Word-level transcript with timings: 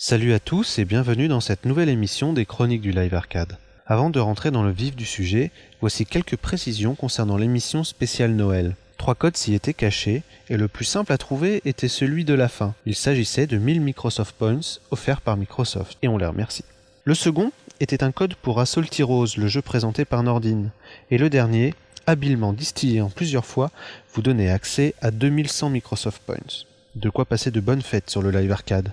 Salut 0.00 0.32
à 0.32 0.38
tous 0.38 0.78
et 0.78 0.84
bienvenue 0.84 1.26
dans 1.26 1.40
cette 1.40 1.64
nouvelle 1.64 1.88
émission 1.88 2.32
des 2.32 2.46
Chroniques 2.46 2.82
du 2.82 2.92
Live 2.92 3.14
Arcade. 3.14 3.58
Avant 3.84 4.10
de 4.10 4.20
rentrer 4.20 4.52
dans 4.52 4.62
le 4.62 4.70
vif 4.70 4.94
du 4.94 5.04
sujet, 5.04 5.50
voici 5.80 6.06
quelques 6.06 6.36
précisions 6.36 6.94
concernant 6.94 7.36
l'émission 7.36 7.82
spéciale 7.82 8.30
Noël. 8.30 8.76
Trois 8.96 9.16
codes 9.16 9.36
s'y 9.36 9.54
étaient 9.54 9.74
cachés, 9.74 10.22
et 10.50 10.56
le 10.56 10.68
plus 10.68 10.84
simple 10.84 11.12
à 11.12 11.18
trouver 11.18 11.62
était 11.64 11.88
celui 11.88 12.24
de 12.24 12.32
la 12.32 12.46
fin. 12.46 12.74
Il 12.86 12.94
s'agissait 12.94 13.48
de 13.48 13.58
1000 13.58 13.80
Microsoft 13.80 14.36
Points 14.38 14.78
offerts 14.92 15.20
par 15.20 15.36
Microsoft, 15.36 15.98
et 16.00 16.06
on 16.06 16.16
les 16.16 16.26
remercie. 16.26 16.64
Le 17.02 17.14
second 17.14 17.50
était 17.80 18.04
un 18.04 18.12
code 18.12 18.36
pour 18.36 18.60
Assault 18.60 18.84
Heroes, 18.96 19.36
le 19.36 19.48
jeu 19.48 19.62
présenté 19.62 20.04
par 20.04 20.22
Nordine. 20.22 20.70
Et 21.10 21.18
le 21.18 21.28
dernier, 21.28 21.74
habilement 22.06 22.52
distillé 22.52 23.00
en 23.00 23.10
plusieurs 23.10 23.46
fois, 23.46 23.72
vous 24.14 24.22
donnait 24.22 24.50
accès 24.50 24.94
à 25.02 25.10
2100 25.10 25.70
Microsoft 25.70 26.22
Points. 26.24 26.66
De 26.94 27.10
quoi 27.10 27.24
passer 27.24 27.50
de 27.50 27.58
bonnes 27.58 27.82
fêtes 27.82 28.10
sur 28.10 28.22
le 28.22 28.30
live 28.30 28.52
arcade. 28.52 28.92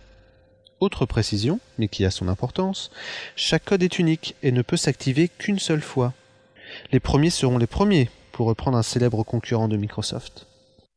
Autre 0.81 1.05
précision, 1.05 1.59
mais 1.77 1.87
qui 1.87 2.03
a 2.03 2.11
son 2.11 2.27
importance, 2.27 2.91
chaque 3.35 3.65
code 3.65 3.83
est 3.83 3.97
unique 3.97 4.35
et 4.43 4.51
ne 4.51 4.61
peut 4.61 4.77
s'activer 4.77 5.29
qu'une 5.29 5.59
seule 5.59 5.81
fois. 5.81 6.13
Les 6.91 6.99
premiers 6.99 7.29
seront 7.29 7.57
les 7.57 7.67
premiers, 7.67 8.09
pour 8.33 8.47
reprendre 8.47 8.77
un 8.77 8.83
célèbre 8.83 9.23
concurrent 9.23 9.69
de 9.69 9.77
Microsoft. 9.77 10.47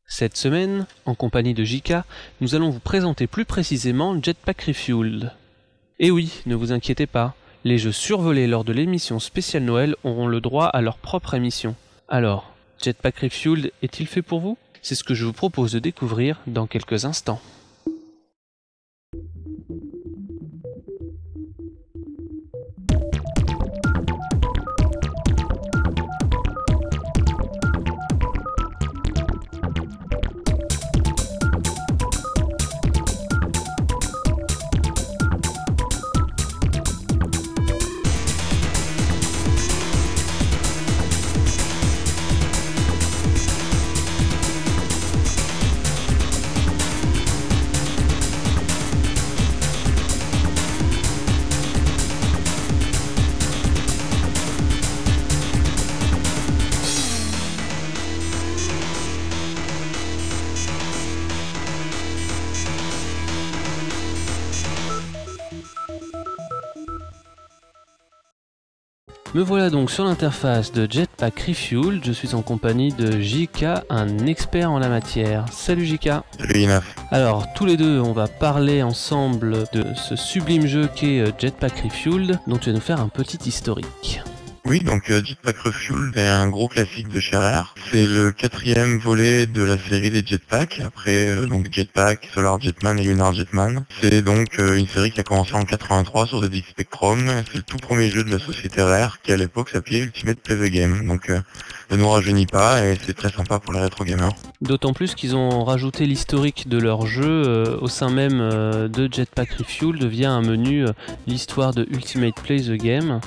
Cette 0.05 0.35
semaine, 0.35 0.85
en 1.05 1.15
compagnie 1.15 1.53
de 1.53 1.63
JK, 1.63 1.93
nous 2.41 2.55
allons 2.55 2.71
vous 2.71 2.79
présenter 2.79 3.27
plus 3.27 3.45
précisément 3.45 4.21
Jetpack 4.21 4.63
Refueled. 4.63 5.31
Et 5.99 6.11
oui, 6.11 6.41
ne 6.45 6.55
vous 6.55 6.73
inquiétez 6.73 7.07
pas, 7.07 7.35
les 7.63 7.77
jeux 7.77 7.91
survolés 7.93 8.47
lors 8.47 8.63
de 8.63 8.73
l'émission 8.73 9.19
spéciale 9.19 9.63
Noël 9.63 9.95
auront 10.03 10.27
le 10.27 10.41
droit 10.41 10.65
à 10.65 10.81
leur 10.81 10.97
propre 10.97 11.35
émission. 11.35 11.75
Alors, 12.07 12.51
Jetpack 12.81 13.19
Refueled 13.19 13.71
est-il 13.81 14.07
fait 14.07 14.21
pour 14.21 14.39
vous? 14.39 14.57
C'est 14.81 14.95
ce 14.95 15.03
que 15.03 15.13
je 15.13 15.25
vous 15.25 15.33
propose 15.33 15.73
de 15.73 15.79
découvrir 15.79 16.41
dans 16.47 16.67
quelques 16.67 17.05
instants. 17.05 17.41
Me 69.35 69.43
voilà 69.43 69.69
donc 69.69 69.91
sur 69.91 70.05
l'interface 70.05 70.71
de 70.71 70.91
Jetpack 70.91 71.39
Refuel. 71.41 72.01
Je 72.03 72.11
suis 72.11 72.33
en 72.33 72.41
compagnie 72.41 72.91
de 72.91 73.19
JK, 73.19 73.63
un 73.91 74.25
expert 74.25 74.71
en 74.71 74.79
la 74.79 74.89
matière. 74.89 75.45
Salut 75.51 75.85
JK. 75.85 76.09
Salut 76.39 76.59
Ina. 76.59 76.81
Alors, 77.11 77.45
tous 77.53 77.67
les 77.67 77.77
deux, 77.77 77.99
on 77.99 78.11
va 78.11 78.27
parler 78.27 78.81
ensemble 78.81 79.65
de 79.71 79.85
ce 79.93 80.15
sublime 80.15 80.65
jeu 80.65 80.89
qu'est 80.95 81.19
euh, 81.19 81.31
Jetpack 81.37 81.79
Refueled, 81.81 82.39
dont 82.47 82.57
tu 82.57 82.71
vas 82.71 82.75
nous 82.75 82.81
faire 82.81 82.99
un 82.99 83.07
petit 83.07 83.37
historique. 83.47 84.23
Oui, 84.65 84.81
donc 84.81 85.09
euh, 85.09 85.23
Jetpack 85.23 85.57
Refuel 85.57 86.11
est 86.15 86.27
un 86.27 86.49
gros 86.49 86.67
classique 86.67 87.07
de 87.09 87.19
chez 87.19 87.37
Rare. 87.37 87.73
C'est 87.91 88.05
le 88.05 88.31
quatrième 88.31 88.99
volet 88.99 89.45
de 89.45 89.63
la 89.63 89.77
série 89.77 90.11
des 90.11 90.23
Jetpacks, 90.25 90.81
après 90.85 91.27
euh, 91.29 91.45
donc 91.45 91.67
Jetpack, 91.71 92.29
Solar 92.33 92.59
Jetman 92.61 92.99
et 92.99 93.03
Lunar 93.03 93.33
Jetman. 93.33 93.85
C'est 94.01 94.21
donc 94.21 94.59
euh, 94.59 94.77
une 94.77 94.87
série 94.87 95.11
qui 95.11 95.19
a 95.19 95.23
commencé 95.23 95.53
en 95.53 95.65
83 95.65 96.27
sur 96.27 96.43
ZX 96.43 96.69
Spectrum. 96.69 97.19
C'est 97.51 97.57
le 97.57 97.63
tout 97.63 97.77
premier 97.77 98.09
jeu 98.09 98.23
de 98.23 98.31
la 98.31 98.39
société 98.39 98.81
Rare 98.81 99.21
qui 99.21 99.31
à 99.31 99.37
l'époque 99.37 99.69
s'appelait 99.69 99.99
Ultimate 99.99 100.39
Play 100.39 100.55
the 100.55 100.71
Game. 100.71 101.07
Donc 101.07 101.29
euh, 101.29 101.39
ne 101.91 101.97
nous 101.97 102.09
rajeunit 102.09 102.45
pas 102.45 102.85
et 102.85 102.95
c'est 103.03 103.13
très 103.13 103.31
sympa 103.31 103.59
pour 103.59 103.73
les 103.73 103.79
rétro 103.79 104.03
gamers. 104.03 104.33
D'autant 104.61 104.93
plus 104.93 105.15
qu'ils 105.15 105.35
ont 105.35 105.63
rajouté 105.63 106.05
l'historique 106.05 106.67
de 106.67 106.77
leur 106.77 107.07
jeu 107.07 107.43
euh, 107.47 107.77
au 107.81 107.87
sein 107.87 108.09
même 108.09 108.39
euh, 108.41 108.87
de 108.87 109.11
Jetpack 109.11 109.53
Refueled 109.53 110.03
via 110.03 110.31
un 110.31 110.41
menu 110.41 110.85
euh, 110.85 110.91
l'histoire 111.27 111.73
de 111.73 111.87
Ultimate 111.89 112.35
Play 112.35 112.61
the 112.61 112.71
Game. 112.71 113.19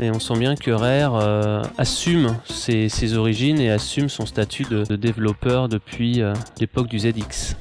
Et 0.00 0.10
on 0.10 0.20
sent 0.20 0.38
bien 0.38 0.56
que 0.56 0.70
Rare 0.70 1.16
euh, 1.16 1.62
assume 1.78 2.36
ses, 2.44 2.88
ses 2.88 3.16
origines 3.16 3.60
et 3.60 3.70
assume 3.70 4.08
son 4.08 4.26
statut 4.26 4.64
de, 4.64 4.84
de 4.84 4.96
développeur 4.96 5.68
depuis 5.68 6.20
euh, 6.20 6.34
l'époque 6.60 6.88
du 6.88 6.98
ZX. 6.98 7.56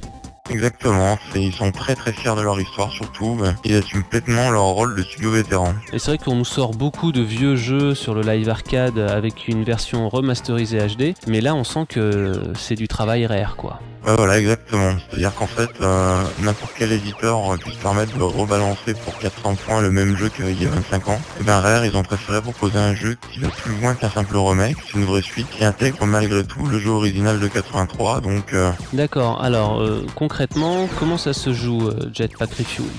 Exactement, 0.49 1.17
ils 1.35 1.51
sont 1.51 1.71
très 1.71 1.95
très 1.95 2.11
fiers 2.11 2.35
de 2.35 2.41
leur 2.41 2.59
histoire 2.59 2.91
surtout. 2.91 3.35
Ben, 3.35 3.55
Ils 3.63 3.77
assument 3.77 4.03
pleinement 4.03 4.51
leur 4.51 4.65
rôle 4.65 4.95
de 4.95 5.01
studio 5.01 5.31
vétéran. 5.31 5.73
Et 5.91 5.97
c'est 5.97 6.11
vrai 6.11 6.17
qu'on 6.19 6.35
nous 6.35 6.45
sort 6.45 6.71
beaucoup 6.71 7.11
de 7.11 7.21
vieux 7.21 7.55
jeux 7.55 7.95
sur 7.95 8.13
le 8.13 8.21
live 8.21 8.47
arcade 8.47 8.99
avec 8.99 9.47
une 9.47 9.63
version 9.63 10.07
remasterisée 10.07 10.77
HD, 10.77 11.15
mais 11.27 11.41
là 11.41 11.55
on 11.55 11.63
sent 11.63 11.85
que 11.89 12.43
c'est 12.55 12.75
du 12.75 12.87
travail 12.87 13.25
rare 13.25 13.55
quoi. 13.55 13.79
Ouais, 14.05 14.15
voilà, 14.15 14.37
exactement. 14.37 14.93
C'est-à-dire 15.09 15.33
qu'en 15.33 15.47
fait, 15.47 15.69
euh, 15.81 16.21
n'importe 16.39 16.73
quel 16.77 16.91
éditeur 16.91 17.53
euh, 17.53 17.57
peut 17.57 17.71
se 17.71 17.77
permettre 17.77 18.15
de 18.15 18.21
rebalancer 18.21 18.93
pour 18.93 19.17
400 19.17 19.55
points 19.55 19.81
le 19.81 19.89
même 19.89 20.15
jeu 20.15 20.29
qu'il 20.29 20.61
y 20.61 20.67
a 20.67 20.69
25 20.69 21.09
ans. 21.09 21.19
Et 21.39 21.43
ben 21.43 21.59
Rare, 21.59 21.85
ils 21.85 21.97
ont 21.97 22.03
préféré 22.03 22.39
proposer 22.39 22.77
un 22.77 22.93
jeu 22.93 23.17
qui 23.31 23.39
va 23.39 23.49
plus 23.49 23.75
loin 23.81 23.95
qu'un 23.95 24.11
simple 24.11 24.37
remake, 24.37 24.77
c'est 24.85 24.99
une 24.99 25.05
vraie 25.05 25.23
suite 25.23 25.49
qui 25.49 25.65
intègre 25.65 26.05
malgré 26.05 26.43
tout 26.43 26.65
le 26.67 26.77
jeu 26.77 26.91
original 26.91 27.39
de 27.39 27.47
83. 27.47 28.21
Donc, 28.21 28.53
euh, 28.53 28.71
D'accord, 28.93 29.41
alors 29.43 29.81
euh, 29.81 30.05
concrètement, 30.15 30.87
comment 30.99 31.17
ça 31.17 31.33
se 31.33 31.51
joue 31.51 31.87
euh, 31.87 32.09
Jetpack 32.13 32.51
Refueled 32.51 32.91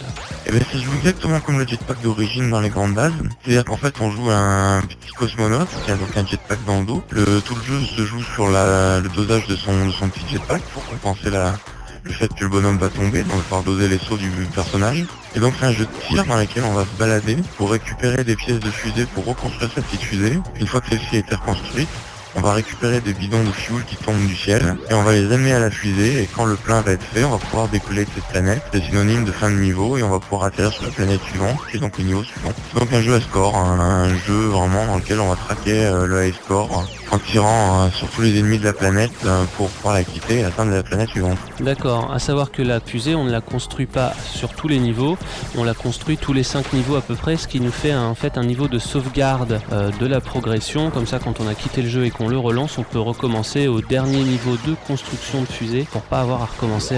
eh 0.49 0.53
ben, 0.53 0.63
ça 0.71 0.79
joue 0.79 0.93
exactement 0.99 1.41
comme 1.41 1.59
le 1.59 1.67
jetpack 1.67 2.01
d'origine 2.03 2.51
dans 2.51 2.61
les 2.61 2.69
grandes 2.69 2.95
bases. 2.95 3.13
C'est-à-dire 3.43 3.65
qu'en 3.65 3.77
fait, 3.77 3.95
on 4.01 4.11
joue 4.11 4.31
un 4.31 4.81
petit 4.83 5.13
cosmonaute 5.13 5.69
qui 5.85 5.91
a 5.91 5.97
donc 5.97 6.17
un 6.17 6.25
jetpack 6.25 6.65
dans 6.65 6.81
le 6.81 6.87
dos. 6.87 7.03
Tout 7.11 7.55
le 7.55 7.63
jeu 7.63 7.81
se 7.81 8.05
joue 8.05 8.23
sur 8.23 8.47
le 8.49 9.09
dosage 9.15 9.47
de 9.49 9.57
son, 9.57 9.73
petit 10.09 10.35
jetpack 10.35 10.63
pour 10.73 10.85
compenser 10.87 11.31
le 11.31 12.13
fait 12.13 12.33
que 12.33 12.45
le 12.45 12.49
bonhomme 12.49 12.79
va 12.79 12.89
tomber, 12.89 13.25
donc 13.25 13.43
il 13.51 13.57
va 13.57 13.63
doser 13.63 13.89
les 13.89 13.99
sauts 13.99 14.17
du 14.17 14.31
personnage. 14.55 15.05
Et 15.35 15.41
donc 15.41 15.55
c'est 15.59 15.67
un 15.67 15.73
jeu 15.73 15.85
de 15.87 16.07
tir 16.07 16.25
dans 16.25 16.37
lequel 16.37 16.63
on 16.63 16.73
va 16.73 16.85
se 16.85 16.99
balader 16.99 17.37
pour 17.57 17.73
récupérer 17.73 18.23
des 18.23 18.37
pièces 18.37 18.61
de 18.61 18.71
fusée 18.71 19.07
pour 19.07 19.25
reconstruire 19.25 19.71
sa 19.75 19.83
petite 19.83 20.03
fusée. 20.03 20.39
Une 20.61 20.67
fois 20.69 20.81
que 20.81 20.91
celle-ci 20.91 21.17
a 21.17 21.19
été 21.19 21.35
reconstruite, 21.35 21.89
on 22.37 22.41
va 22.41 22.53
récupérer 22.53 23.01
des 23.01 23.13
bidons 23.13 23.43
de 23.43 23.51
fuel 23.51 23.83
qui 23.87 23.97
tombent 23.97 24.27
du 24.27 24.37
ciel 24.37 24.77
et 24.91 24.95
on 24.95 25.03
va 25.03 25.13
les 25.13 25.33
amener 25.33 25.53
à 25.53 25.61
la 25.61 25.71
fusée 25.71 26.23
et 26.23 26.29
quand 26.35 26.45
le 26.45 26.57
plein 26.57 26.81
va 26.83 26.93
être 26.93 27.05
fait, 27.05 27.25
on 27.25 27.31
va 27.31 27.39
pouvoir 27.39 27.69
décoller 27.69 28.05
de 28.05 28.11
cette 28.15 28.25
planète. 28.25 28.63
C'est 28.73 28.83
synonyme 28.83 29.25
de 29.25 29.33
fin 29.33 29.51
de 29.51 29.57
niveau 29.57 29.97
et 29.97 30.03
on 30.03 30.11
va 30.11 30.21
pouvoir 30.21 30.45
atterrir 30.45 30.73
sur 30.73 30.85
la 30.85 30.91
planète 30.91 31.21
suivante 31.23 31.57
est 31.77 31.79
donc 31.79 31.99
le 31.99 32.05
niveau 32.05 32.23
suivant. 32.23 32.53
C'est 32.73 32.81
donc 32.81 32.93
un 32.93 33.01
jeu 33.01 33.15
à 33.15 33.21
score, 33.21 33.57
un, 33.57 33.79
un 33.79 34.17
jeu 34.17 34.47
vraiment 34.47 34.87
dans 34.87 34.97
lequel 34.97 35.21
on 35.21 35.29
va 35.29 35.37
traquer 35.37 35.85
euh, 35.87 36.07
le 36.07 36.27
high 36.27 36.35
score 36.35 36.85
en 37.13 37.19
tirant 37.19 37.85
euh, 37.85 37.91
sur 37.91 38.09
tous 38.09 38.23
les 38.23 38.39
ennemis 38.39 38.59
de 38.59 38.65
la 38.65 38.73
planète 38.73 39.13
euh, 39.25 39.45
pour 39.57 39.69
pouvoir 39.69 39.95
la 39.95 40.05
quitter 40.05 40.41
et 40.41 40.45
atteindre 40.45 40.73
la 40.73 40.83
planète 40.83 41.11
suivante. 41.11 41.39
D'accord, 41.61 42.13
à 42.13 42.19
savoir 42.19 42.51
que 42.51 42.63
la 42.63 42.81
fusée, 42.81 43.15
on 43.15 43.25
ne 43.25 43.31
la 43.31 43.41
construit 43.41 43.87
pas 43.87 44.13
sur 44.25 44.51
tous 44.51 44.69
les 44.69 44.79
niveaux, 44.79 45.17
on 45.57 45.65
la 45.65 45.75
construit 45.75 46.17
tous 46.17 46.33
les 46.33 46.43
5 46.43 46.73
niveaux 46.73 46.97
à 46.97 47.01
peu 47.01 47.15
près, 47.15 47.37
ce 47.37 47.49
qui 47.49 47.61
nous 47.61 47.71
fait 47.71 47.95
en 47.95 48.15
fait 48.15 48.39
un 48.39 48.45
niveau 48.45 48.69
de 48.69 48.79
sauvegarde 48.79 49.61
euh, 49.73 49.91
de 50.01 50.07
la 50.07 50.21
progression. 50.21 50.91
Comme 50.91 51.07
ça, 51.07 51.19
quand 51.19 51.41
on 51.41 51.49
a 51.49 51.55
quitté 51.55 51.83
le 51.83 51.89
jeu 51.89 52.05
et 52.05 52.11
qu'on 52.11 52.29
le 52.29 52.39
relance, 52.39 52.79
on 52.79 52.83
peut 52.83 53.01
recommencer 53.01 53.69
au 53.69 53.81
dernier 53.81 54.23
niveau 54.23 54.57
de 54.67 54.75
construction 54.87 55.43
de 55.43 55.47
fusée 55.47 55.87
pour 55.91 56.03
pas 56.03 56.21
avoir 56.21 56.43
à 56.43 56.47
recommencer 56.47 56.97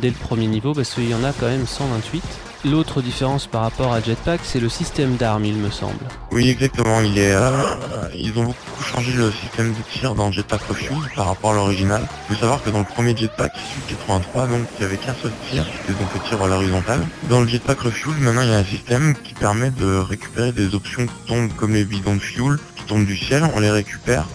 dès 0.00 0.08
le 0.08 0.14
premier 0.14 0.46
niveau 0.46 0.72
parce 0.72 0.94
qu'il 0.94 1.08
y 1.08 1.14
en 1.14 1.24
a 1.24 1.32
quand 1.32 1.46
même 1.46 1.66
128. 1.66 2.22
L'autre 2.64 3.02
différence 3.02 3.48
par 3.48 3.62
rapport 3.62 3.92
à 3.92 4.00
Jetpack, 4.00 4.40
c'est 4.44 4.60
le 4.60 4.68
système 4.68 5.16
d'armes, 5.16 5.44
il 5.44 5.56
me 5.56 5.68
semble. 5.68 5.98
Oui, 6.30 6.48
exactement. 6.48 7.00
Euh, 7.00 8.08
ils 8.14 8.38
ont 8.38 8.44
beaucoup 8.44 8.82
changé 8.84 9.12
le 9.12 9.32
système 9.32 9.72
de 9.72 9.82
tir 9.90 10.14
dans 10.14 10.30
Jetpack 10.30 10.62
Refuel 10.68 10.98
par 11.16 11.26
rapport 11.26 11.50
à 11.50 11.54
l'original. 11.54 12.02
Il 12.30 12.36
faut 12.36 12.40
savoir 12.40 12.62
que 12.62 12.70
dans 12.70 12.78
le 12.78 12.84
premier 12.84 13.16
Jetpack, 13.16 13.52
issu 13.56 13.80
de 13.88 13.96
83, 13.96 14.46
donc 14.46 14.60
il 14.78 14.82
y 14.82 14.84
avait 14.84 14.96
qu'un 14.96 15.14
seul 15.14 15.32
tir, 15.50 15.66
c'était 15.80 15.98
donc 15.98 16.14
le 16.14 16.20
tir 16.20 16.40
à 16.40 16.46
l'horizontale. 16.46 17.00
Dans 17.28 17.40
le 17.40 17.48
Jetpack 17.48 17.80
Refuel, 17.80 18.14
maintenant 18.20 18.42
il 18.42 18.50
y 18.50 18.54
a 18.54 18.58
un 18.58 18.64
système 18.64 19.16
qui 19.16 19.34
permet 19.34 19.70
de 19.70 19.98
récupérer 19.98 20.52
des 20.52 20.76
options 20.76 21.04
qui 21.06 21.26
tombent 21.26 21.52
comme 21.56 21.74
les 21.74 21.84
bidons 21.84 22.14
de 22.14 22.20
fuel, 22.20 22.58
qui 22.76 22.84
tombent 22.84 23.06
du 23.06 23.16
ciel, 23.16 23.42
on 23.56 23.58
les 23.58 23.72
récupère, 23.72 24.28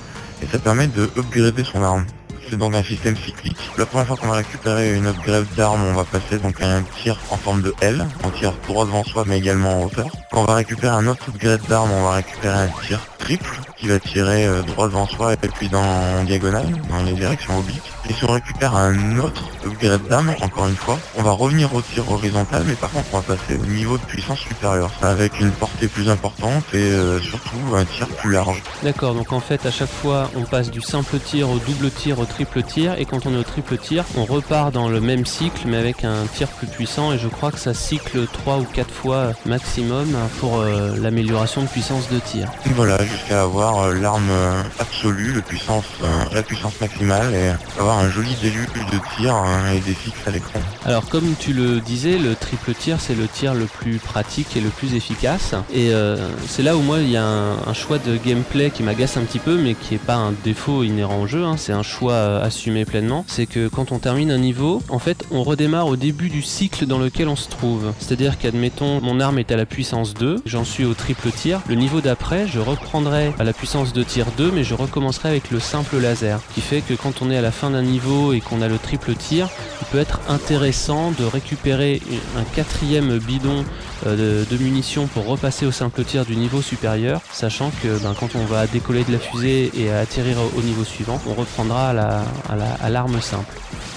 et 0.43 0.47
ça 0.47 0.59
permet 0.59 0.87
de 0.87 1.09
upgrader 1.15 1.63
son 1.63 1.81
arme. 1.81 2.05
C'est 2.49 2.57
donc 2.57 2.75
un 2.75 2.83
système 2.83 3.15
cyclique. 3.17 3.57
La 3.77 3.85
première 3.85 4.07
fois 4.07 4.15
qu'on 4.15 4.27
va 4.27 4.35
récupérer 4.35 4.95
une 4.95 5.07
upgrade 5.07 5.47
d'arme, 5.55 5.83
on 5.83 5.93
va 5.93 6.05
passer 6.05 6.37
donc 6.37 6.61
à 6.61 6.67
un 6.67 6.81
tir 6.81 7.19
en 7.29 7.37
forme 7.37 7.61
de 7.61 7.73
L, 7.81 8.05
on 8.23 8.29
tire 8.29 8.53
droit 8.67 8.85
devant 8.85 9.03
soi 9.03 9.25
mais 9.27 9.37
également 9.37 9.81
en 9.81 9.85
hauteur. 9.85 10.07
Quand 10.31 10.41
on 10.41 10.45
va 10.45 10.55
récupérer 10.55 10.95
un 10.95 11.07
autre 11.07 11.29
upgrade 11.29 11.61
d'arme, 11.67 11.91
on 11.91 12.03
va 12.03 12.11
récupérer 12.11 12.57
un 12.57 12.69
tir 12.87 12.99
triple 13.17 13.59
qui 13.77 13.87
va 13.87 13.99
tirer 13.99 14.45
euh, 14.45 14.61
droit 14.61 14.87
devant 14.87 15.07
soi 15.07 15.33
et 15.33 15.37
puis 15.37 15.69
dans 15.69 15.83
en 15.83 16.23
diagonale, 16.23 16.67
dans 16.89 17.03
les 17.03 17.13
directions 17.13 17.57
obliques. 17.59 17.81
Et 18.09 18.13
si 18.13 18.23
on 18.23 18.31
récupère 18.31 18.75
un 18.75 19.17
autre 19.19 19.43
upgrade 19.65 20.07
d'arme, 20.07 20.33
encore 20.41 20.67
une 20.67 20.75
fois, 20.75 20.97
on 21.17 21.23
va 21.23 21.31
revenir 21.31 21.73
au 21.75 21.81
tir 21.81 22.09
horizontal, 22.09 22.63
mais 22.65 22.75
par 22.75 22.91
contre 22.91 23.07
on 23.13 23.19
va 23.19 23.35
passer 23.35 23.59
au 23.61 23.65
niveau 23.65 23.97
de 23.97 24.03
puissance 24.03 24.39
supérieure, 24.39 24.91
avec 25.01 25.39
une 25.39 25.51
portée 25.51 25.87
plus 25.87 26.09
importante 26.09 26.63
et 26.73 26.77
euh, 26.77 27.19
surtout 27.19 27.57
un 27.75 27.85
tir 27.85 28.07
plus 28.07 28.31
large. 28.31 28.61
D'accord, 28.83 29.13
donc 29.13 29.33
en 29.33 29.39
fait 29.39 29.65
à 29.65 29.71
chaque 29.71 29.91
fois 29.91 30.29
on 30.35 30.43
passe 30.43 30.71
du 30.71 30.81
simple 30.81 31.19
tir 31.19 31.49
au 31.49 31.59
double 31.59 31.91
tir 31.91 32.19
au 32.19 32.25
triple 32.25 32.63
tir, 32.63 32.95
et 32.97 33.05
quand 33.05 33.25
on 33.25 33.33
est 33.33 33.37
au 33.37 33.43
triple 33.43 33.77
tir, 33.77 34.05
on 34.15 34.25
repart 34.25 34.71
dans 34.71 34.89
le 34.89 35.01
même 35.01 35.25
cycle 35.25 35.67
mais 35.67 35.77
avec 35.77 36.03
un 36.03 36.25
tir 36.33 36.47
plus 36.47 36.67
puissant, 36.67 37.13
et 37.13 37.19
je 37.19 37.27
crois 37.27 37.51
que 37.51 37.59
ça 37.59 37.73
cycle 37.73 38.25
3 38.31 38.57
ou 38.57 38.63
4 38.63 38.89
fois 38.89 39.33
maximum 39.45 40.15
pour 40.39 40.59
euh, 40.59 40.95
l'amélioration 40.97 41.61
de 41.61 41.67
puissance 41.67 42.09
de 42.09 42.19
tir. 42.19 42.49
Voilà, 42.75 42.97
jusqu'à 43.07 43.43
avoir 43.43 43.79
euh, 43.79 43.93
l'arme 43.93 44.31
absolue, 44.79 45.33
le 45.33 45.41
puissance, 45.41 45.85
la 46.33 46.43
puissance 46.43 46.79
maximale, 46.81 47.33
et 47.33 47.51
avoir 47.79 47.99
un 47.99 48.09
joli 48.09 48.35
début 48.41 48.67
de 48.91 48.99
tir 49.15 49.33
hein, 49.33 49.71
et 49.73 49.79
des 49.79 49.93
fixes 49.93 50.27
à 50.27 50.31
l'écran. 50.31 50.59
Alors 50.85 51.07
comme 51.09 51.35
tu 51.39 51.53
le 51.53 51.79
disais, 51.79 52.17
le 52.17 52.35
triple 52.35 52.73
tir 52.73 52.99
c'est 52.99 53.15
le 53.15 53.27
tir 53.27 53.53
le 53.53 53.65
plus 53.65 53.97
pratique 53.97 54.55
et 54.55 54.61
le 54.61 54.69
plus 54.69 54.95
efficace. 54.95 55.53
Et 55.73 55.91
euh, 55.91 56.29
c'est 56.47 56.63
là 56.63 56.75
où 56.75 56.81
moi 56.81 56.99
il 56.99 57.09
y 57.09 57.17
a 57.17 57.25
un, 57.25 57.73
choix 57.73 57.99
de 57.99 58.17
gameplay 58.17 58.71
qui 58.71 58.83
m'agace 58.83 59.17
un 59.17 59.21
petit 59.21 59.39
peu, 59.39 59.57
mais 59.57 59.75
qui 59.75 59.95
est 59.95 59.99
pas 59.99 60.15
un 60.15 60.33
défaut 60.43 60.83
inhérent 60.83 61.21
au 61.21 61.27
jeu. 61.27 61.43
Hein. 61.43 61.55
c'est 61.57 61.73
un 61.73 61.83
choix 61.83 62.13
euh, 62.13 62.43
assumé 62.43 62.85
pleinement. 62.85 63.25
C'est 63.27 63.45
que 63.45 63.67
quand 63.67 63.91
on 63.91 63.99
termine 63.99 64.31
un 64.31 64.37
niveau, 64.37 64.81
en 64.89 64.99
fait 64.99 65.25
on 65.31 65.43
redémarre 65.43 65.87
au 65.87 65.95
début 65.95 66.29
du 66.29 66.41
cycle 66.41 66.85
dans 66.85 66.99
lequel 66.99 67.27
on 67.27 67.35
se 67.35 67.49
trouve. 67.49 67.93
C'est-à-dire 67.99 68.37
qu'admettons 68.37 69.01
mon 69.01 69.19
arme 69.19 69.39
est 69.39 69.51
à 69.51 69.57
la 69.57 69.65
puissance 69.65 70.13
2, 70.13 70.41
j'en 70.45 70.63
suis 70.63 70.85
au 70.85 70.93
triple 70.93 71.31
tir. 71.31 71.61
Le 71.67 71.75
niveau 71.75 72.01
d'après, 72.01 72.47
je 72.47 72.59
à 73.05 73.43
la 73.43 73.53
puissance 73.53 73.93
de 73.93 74.01
tir 74.01 74.25
2, 74.37 74.49
mais 74.51 74.63
je 74.63 74.73
recommencerai 74.73 75.29
avec 75.29 75.51
le 75.51 75.59
simple 75.59 75.97
laser. 75.97 76.39
Qui 76.55 76.61
fait 76.61 76.81
que 76.81 76.95
quand 76.95 77.21
on 77.21 77.29
est 77.29 77.37
à 77.37 77.41
la 77.41 77.51
fin 77.51 77.69
d'un 77.69 77.83
niveau 77.83 78.33
et 78.33 78.41
qu'on 78.41 78.61
a 78.63 78.67
le 78.67 78.79
triple 78.79 79.13
tir, 79.13 79.49
il 79.81 79.87
peut 79.87 79.99
être 79.99 80.19
intéressant 80.27 81.11
de 81.11 81.23
récupérer 81.23 82.01
un 82.35 82.43
quatrième 82.55 83.19
bidon 83.19 83.65
euh, 84.05 84.43
de, 84.49 84.57
munitions 84.57 85.07
pour 85.07 85.25
repasser 85.25 85.65
au 85.65 85.71
simple 85.71 86.03
tir 86.03 86.25
du 86.25 86.35
niveau 86.35 86.61
supérieur, 86.61 87.21
sachant 87.31 87.71
que 87.81 87.87
ben, 87.99 88.13
quand 88.19 88.35
on 88.35 88.45
va 88.45 88.67
décoller 88.67 89.03
de 89.03 89.11
la 89.11 89.19
fusée 89.19 89.71
et 89.75 89.91
atterrir 89.91 90.37
au 90.55 90.61
niveau 90.61 90.83
suivant, 90.83 91.19
on 91.27 91.33
reprendra 91.33 91.89
à 91.89 92.89
l'arme 92.89 93.21
simple. 93.21 93.53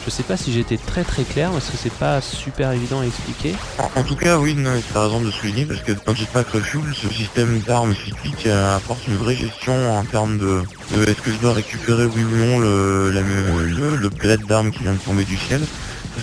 Je 0.06 0.10
sais 0.10 0.22
pas 0.22 0.36
si 0.36 0.52
j'étais 0.52 0.78
très 0.78 1.04
très 1.04 1.24
clair 1.24 1.50
parce 1.50 1.68
que 1.68 1.76
c'est 1.76 1.92
pas 1.92 2.20
super 2.20 2.72
évident 2.72 3.00
à 3.00 3.06
expliquer? 3.06 3.54
En, 3.96 4.02
tout 4.02 4.16
cas, 4.16 4.38
oui, 4.38 4.56
as 4.94 5.00
raison 5.02 5.20
de 5.20 5.30
souligner 5.30 5.66
parce 5.66 5.82
que 5.82 5.92
dans 6.06 6.14
Jetpack 6.14 6.48
Refuel, 6.48 6.82
ce 6.94 7.08
système 7.12 7.60
d'armes 7.60 7.94
cycliques 7.94 8.46
euh, 8.46 8.76
apporte 8.76 9.06
une 9.06 9.16
vraie 9.16 9.36
gestion 9.36 9.98
en 9.98 10.04
termes 10.04 10.38
de, 10.38 10.62
est-ce 11.06 11.20
que 11.20 11.30
je 11.30 11.38
dois 11.38 11.52
récupérer 11.52 12.06
oui 12.06 12.24
ou 12.24 12.36
non 12.36 12.58
le, 12.58 13.10
le, 13.10 13.96
le 13.96 14.08
bled 14.08 14.46
d'armes 14.46 14.70
qui 14.70 14.84
vient 14.84 14.94
de 14.94 14.98
tomber 14.98 15.24
du 15.24 15.36
ciel 15.36 15.60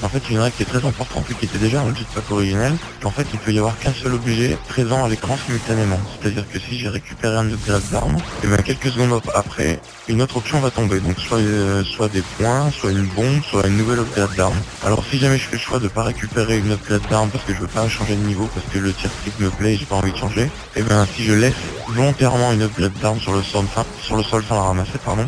en 0.04 0.10
fait, 0.10 0.30
une 0.30 0.40
règle 0.40 0.56
qui 0.56 0.64
est 0.64 0.66
très 0.66 0.86
importante, 0.86 1.26
qui 1.40 1.46
était 1.46 1.58
déjà 1.58 1.80
dans 1.80 1.90
le 1.90 1.96
jetpack 1.96 2.30
originel, 2.32 2.74
qu'en 3.02 3.12
fait, 3.12 3.28
il 3.34 3.40
peut 3.40 3.52
y 3.52 3.60
avoir 3.60 3.78
qu'un 3.80 3.94
seul 3.94 4.14
objet 4.14 4.58
présent 4.68 5.06
à 5.06 5.10
l'écran 5.10 5.38
simultanément. 5.46 6.00
C'est-à-dire 6.22 6.46
que 6.50 6.60
si 6.60 6.78
j'ai 6.78 6.90
récupéré 6.90 7.36
un 7.36 7.52
upgrade 7.52 7.90
d'arme, 7.92 8.18
et 8.44 8.48
bien 8.48 8.58
quelques 8.58 8.90
secondes 8.90 9.22
après, 9.34 9.80
une 10.08 10.22
autre 10.22 10.38
option 10.38 10.60
va 10.60 10.72
tomber. 10.72 11.00
Donc 11.00 11.20
soit, 11.20 11.40
euh, 11.40 11.84
des 12.14 12.22
points, 12.38 12.72
soit 12.72 12.92
une 12.92 13.06
bombe, 13.08 13.42
soit 13.44 13.68
une 13.68 13.78
nouvelle 13.78 14.00
upgrade 14.00 14.36
d'arme. 14.36 14.58
Alors 14.86 15.04
si 15.10 15.18
jamais 15.18 15.38
je 15.38 15.44
fais 15.44 15.56
le 15.58 15.62
choix 15.62 15.80
de 15.80 15.88
pas 15.88 16.04
récupérer 16.04 16.58
une 16.58 16.72
upgrade 16.72 17.02
d'arme 17.10 17.30
parce 17.30 17.44
que 17.44 17.54
je 17.54 17.60
veux 17.60 17.68
pas 17.68 17.88
changer 17.90 18.16
de 18.16 18.22
niveau, 18.22 18.48
parce 18.54 18.66
que 18.72 18.80
le 18.80 18.94
tir 18.94 19.10
stick 19.22 19.40
me 19.40 19.50
plaît 19.50 19.74
et 19.74 19.78
j'ai 19.78 19.86
pas 19.86 19.96
envie 19.96 20.12
de 20.12 20.18
changer, 20.18 20.50
et 20.76 20.82
bien 20.82 21.06
si 21.06 21.24
je 21.24 21.34
laisse 21.34 21.56
volontairement 21.88 22.54
une 22.54 22.62
upgrade 22.64 22.94
d'arme 23.02 23.20
sur 23.20 23.34
le 23.34 23.44
sol, 23.44 23.66
sur 24.02 24.16
le 24.16 24.24
sol 24.24 24.44
sans 24.48 24.56
la 24.56 24.62
ramasser, 24.62 24.98
pardon, 25.04 25.28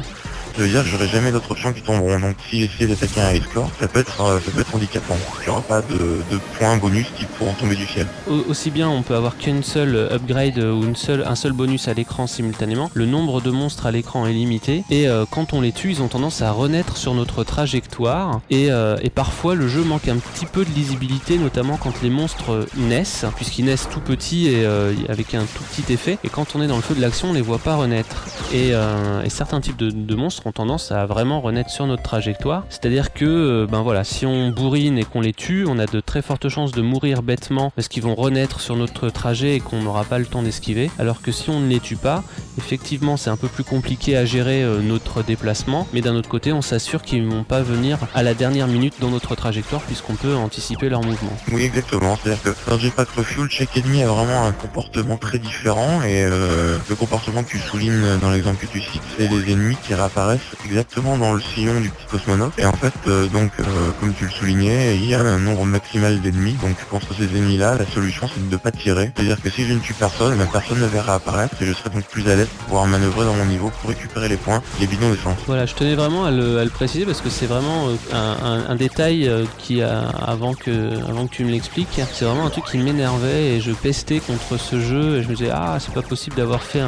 veut 0.64 0.70
dire 0.70 0.84
que 0.84 0.90
j'aurai 0.90 1.08
jamais 1.08 1.32
d'autres 1.32 1.52
options 1.52 1.74
qui 1.74 1.82
tomberont. 1.82 2.20
Donc 2.20 2.36
si 2.50 2.62
j'essaie 2.62 2.88
d'attaquer 2.88 3.22
un 3.22 3.36
score, 3.42 3.70
ça 3.80 3.88
peut 3.88 4.00
être, 4.00 4.22
euh, 4.22 4.40
ça 4.40 4.52
peut 4.52 4.62
être 4.62 4.76
handicapant. 4.76 5.18
Il 5.42 5.44
n'y 5.44 5.50
aura 5.50 5.62
pas 5.62 5.82
de, 5.82 6.20
points 6.58 6.78
bonus 6.78 7.08
qui 7.18 7.26
pourront 7.26 7.54
tomber 7.54 7.76
du 7.76 7.86
ciel. 7.86 8.08
aussi 8.48 8.72
bien 8.72 8.90
on 8.90 9.02
peut 9.02 9.16
avoir 9.16 9.38
qu'une 9.38 9.64
seule 9.64 9.96
upgrade 10.12 10.58
ou 10.58 10.84
une 10.84 10.96
seule, 10.96 11.24
un 11.26 11.36
seul 11.36 11.54
bonus 11.54 11.88
à 11.88 11.94
l'écran 11.94 12.28
simultanément. 12.28 12.92
Le 12.94 13.06
nombre 13.06 13.42
de 13.42 13.52
monstres 13.52 13.86
à 13.86 13.92
l'écran 13.92 14.26
est 14.28 14.34
limité 14.34 14.84
et 14.90 15.08
euh, 15.08 15.26
quand 15.30 15.54
on 15.54 15.62
les 15.62 15.72
tue, 15.72 15.92
ils 15.92 16.02
ont 16.02 16.08
tendance 16.08 16.42
à 16.42 16.52
renaître 16.52 16.98
sur 16.98 17.14
notre 17.14 17.44
trajectoire 17.44 18.42
et, 18.50 18.72
euh, 18.72 18.98
et, 19.02 19.10
parfois 19.10 19.56
le 19.56 19.68
jeu 19.68 19.84
manque 19.84 20.08
un 20.08 20.18
petit 20.18 20.46
peu 20.46 20.66
de 20.66 20.70
lisibilité, 20.70 21.38
notamment 21.38 21.78
quand 21.78 22.02
les 22.02 22.10
monstres 22.10 22.68
naissent, 22.78 23.26
puisqu'ils 23.36 23.66
naissent 23.66 23.88
tout 23.90 24.00
petits 24.00 24.48
et 24.48 24.66
avec 25.10 25.34
un 25.34 25.42
tout 25.44 25.64
petit 25.64 25.94
effet. 25.94 26.18
Et 26.24 26.30
quand 26.30 26.56
on 26.56 26.62
est 26.62 26.68
dans 26.68 26.76
le 26.76 26.82
feu 26.82 26.96
de 26.96 27.02
l'action, 27.02 27.32
on 27.32 27.34
les 27.34 27.42
voit 27.42 27.60
pas 27.60 27.76
renaître. 27.76 28.26
Et, 28.54 28.70
et 28.70 29.30
certains 29.30 29.62
types 29.62 29.78
de, 29.78 29.90
de 29.90 30.16
monstres 30.16 30.49
tendance 30.51 30.92
à 30.92 31.06
vraiment 31.06 31.42
renaître 31.42 31.69
sur 31.69 31.86
notre 31.88 32.04
trajectoire. 32.04 32.63
C'est-à-dire 32.69 33.13
que, 33.13 33.25
euh, 33.25 33.68
ben 33.69 33.81
voilà, 33.81 34.04
si 34.04 34.25
on 34.25 34.50
bourrine 34.50 34.98
et 34.98 35.04
qu'on 35.04 35.22
les 35.22 35.34
tue, 35.34 35.66
on 35.68 35.80
a 35.80 35.86
de 35.86 36.00
très 36.00 36.22
fortes 36.22 36.50
chances 36.50 36.72
de 36.72 36.81
mourir 36.81 37.22
bêtement 37.22 37.72
parce 37.75 37.88
qu'ils 37.88 38.04
vont 38.04 38.16
renaître 38.16 38.60
sur 38.60 38.75
notre 38.75 39.10
trajet 39.10 39.56
et 39.56 39.60
qu'on 39.60 39.81
n'aura 39.81 40.04
pas 40.04 40.19
le 40.19 40.25
temps 40.25 40.44
d'esquiver. 40.44 40.90
Alors 41.00 41.22
que 41.22 41.31
si 41.31 41.50
on 41.50 41.60
ne 41.60 41.68
les 41.68 41.80
tue 41.80 41.96
pas, 41.96 42.24
effectivement, 42.57 43.18
c'est 43.18 43.30
un 43.30 43.38
peu 43.38 43.48
plus 43.48 43.63
compliqué 43.63 44.18
à 44.18 44.25
gérer 44.25 44.63
euh, 44.63 44.81
notre 44.81 45.24
déplacement, 45.24 45.88
mais 45.94 46.01
d'un 46.01 46.16
autre 46.16 46.30
côté, 46.30 46.54
on 46.54 46.62
s'assure 46.62 47.02
qu'ils 47.02 47.25
ne 47.25 47.31
vont 47.31 47.44
pas 47.44 47.62
venir 47.62 47.98
à 48.13 48.24
la 48.24 48.34
dernière 48.34 48.68
minute 48.68 48.95
dans 49.00 49.10
notre 49.10 49.36
trajectoire 49.36 49.81
puisqu'on 49.81 50.16
peut 50.16 50.36
anticiper 50.36 50.90
leur 50.90 51.04
mouvement. 51.04 51.36
Oui, 51.52 51.63
exactement. 51.63 52.18
C'est-à-dire 52.22 52.44
que 52.44 52.69
dans 52.69 52.78
Jetpack 52.78 53.10
Refuel, 53.10 53.50
chaque 53.50 53.75
ennemi 53.78 54.04
a 54.04 54.07
vraiment 54.07 54.45
un 54.45 54.52
comportement 54.52 55.18
très 55.18 55.40
différent 55.40 56.02
et 56.04 56.24
euh, 56.24 56.78
le 56.90 56.95
comportement 56.95 57.44
que 57.44 57.50
tu 57.50 57.60
soulignes 57.60 58.18
dans 58.22 58.31
l'exemple 58.31 58.66
que 58.66 58.72
tu 58.72 58.81
cites, 58.81 59.02
c'est 59.18 59.28
les 59.28 59.52
ennemis 59.52 59.78
qui 59.84 59.94
réapparaissent 59.94 60.29
exactement 60.66 61.18
dans 61.18 61.34
le 61.34 61.42
sillon 61.42 61.80
du 61.80 61.90
petit 61.90 62.06
cosmonaute. 62.10 62.54
Et 62.58 62.66
en 62.66 62.74
fait, 62.74 62.94
euh, 63.08 63.28
donc, 63.28 63.52
euh, 63.60 63.64
comme 64.00 64.14
tu 64.14 64.26
le 64.26 64.31
soulignais, 64.31 64.96
il 64.96 65.06
y 65.06 65.16
a 65.16 65.22
un 65.22 65.40
nombre 65.40 65.66
maximal 65.66 66.20
d'ennemis. 66.22 66.58
Donc, 66.62 66.76
contre 66.90 67.14
ces 67.14 67.26
ennemis-là, 67.26 67.76
la 67.78 67.86
solution, 67.86 68.30
c'est 68.34 68.46
de 68.48 68.52
ne 68.52 68.58
pas 68.58 68.72
tirer. 68.72 69.12
C'est-à-dire 69.16 69.42
que 69.42 69.50
si 69.50 69.66
je 69.66 69.74
ne 69.74 69.80
tue 69.80 69.94
personne, 69.94 70.36
ma 70.36 70.46
personne 70.46 70.80
ne 70.80 70.86
verra 70.86 71.16
apparaître 71.16 71.56
et 71.62 71.66
je 71.66 71.74
serai 71.74 71.90
donc 71.90 72.04
plus 72.06 72.28
à 72.30 72.36
l'aise 72.36 72.48
pour 72.48 72.66
pouvoir 72.68 72.88
manœuvrer 72.88 73.26
dans 73.26 73.34
mon 73.34 73.46
niveau 73.46 73.72
pour 73.81 73.90
récupérer 73.90 74.30
les 74.30 74.38
points, 74.38 74.62
les 74.80 74.88
bidons 74.88 75.10
d'essence. 75.10 75.38
Voilà, 75.48 75.66
je 75.66 75.74
tenais 75.74 75.96
vraiment 75.96 76.26
à 76.26 76.31
le, 76.31 76.70
préciser 76.70 77.06
parce 77.06 77.22
que 77.22 77.30
c'est 77.30 77.48
vraiment 77.48 77.88
euh, 78.14 78.64
un, 78.70 78.76
détail 78.76 79.30
qui, 79.58 79.81
avant 79.81 80.54
que, 80.54 81.00
avant 81.10 81.26
que 81.28 81.34
tu 81.34 81.44
me 81.44 81.50
l'expliques, 81.50 82.00
c'est 82.14 82.26
vraiment 82.26 82.46
un 82.46 82.50
truc 82.50 82.66
qui 82.66 82.78
m'énervait 82.78 83.56
et 83.56 83.62
je 83.62 83.72
pestais 83.72 84.20
contre 84.20 84.58
ce 84.58 84.80
jeu 84.80 85.18
et 85.18 85.24
je 85.24 85.30
me 85.30 85.36
disais, 85.36 85.50
ah, 85.52 85.78
c'est 85.80 85.94
pas 85.94 86.04
possible 86.04 86.36
d'avoir 86.36 86.62
fait 86.62 86.81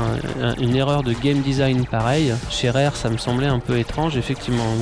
une 0.59 0.75
erreur 0.75 1.03
de 1.03 1.13
game 1.13 1.41
design 1.41 1.85
pareil. 1.85 2.33
Chez 2.49 2.69
Rare, 2.69 2.95
ça 2.95 3.09
me 3.09 3.17
semble 3.17 3.30
un 3.39 3.59
peu 3.59 3.77
étrange. 3.77 4.17
Effectivement, 4.17 4.75